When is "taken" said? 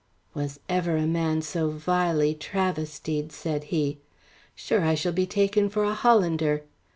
5.27-5.69